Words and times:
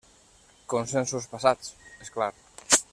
Consensos 0.73 1.29
passats, 1.35 1.71
és 2.07 2.13
clar. 2.17 2.31